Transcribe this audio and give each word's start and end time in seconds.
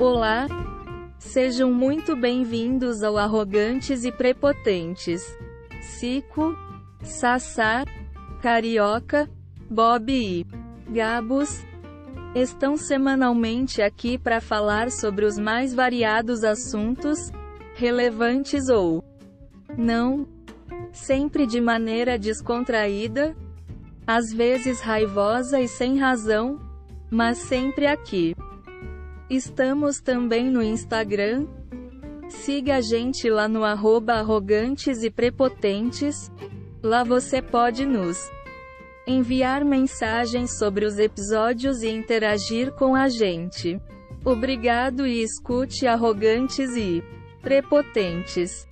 Olá! 0.00 0.46
Sejam 1.18 1.72
muito 1.72 2.14
bem-vindos 2.14 3.02
ao 3.02 3.18
Arrogantes 3.18 4.04
e 4.04 4.12
Prepotentes. 4.12 5.20
Cico, 5.80 6.56
Sassá, 7.02 7.84
Carioca, 8.40 9.28
Bob 9.68 10.12
e 10.12 10.46
Gabos 10.88 11.66
estão 12.32 12.76
semanalmente 12.76 13.82
aqui 13.82 14.16
para 14.16 14.40
falar 14.40 14.92
sobre 14.92 15.24
os 15.24 15.36
mais 15.36 15.74
variados 15.74 16.44
assuntos, 16.44 17.32
relevantes 17.74 18.68
ou 18.68 19.02
não, 19.76 20.28
sempre 20.92 21.44
de 21.44 21.60
maneira 21.60 22.16
descontraída, 22.16 23.36
às 24.06 24.32
vezes 24.32 24.80
raivosa 24.80 25.60
e 25.60 25.66
sem 25.66 25.98
razão, 25.98 26.56
mas 27.10 27.38
sempre 27.38 27.84
aqui. 27.84 28.36
Estamos 29.30 30.00
também 30.00 30.50
no 30.50 30.62
Instagram. 30.62 31.46
Siga 32.30 32.76
a 32.76 32.80
gente 32.80 33.28
lá 33.28 33.46
no 33.46 33.62
arroba 33.62 34.14
arrogantes 34.14 35.02
e 35.02 35.10
prepotentes. 35.10 36.32
Lá 36.82 37.04
você 37.04 37.42
pode 37.42 37.84
nos 37.84 38.18
enviar 39.06 39.64
mensagens 39.64 40.58
sobre 40.58 40.86
os 40.86 40.98
episódios 40.98 41.82
e 41.82 41.88
interagir 41.88 42.72
com 42.72 42.94
a 42.94 43.08
gente. 43.08 43.80
Obrigado 44.24 45.06
e 45.06 45.22
escute 45.22 45.86
arrogantes 45.86 46.74
e 46.74 47.02
prepotentes. 47.42 48.66